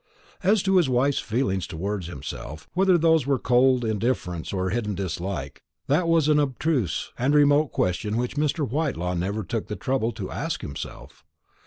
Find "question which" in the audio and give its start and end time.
7.71-8.35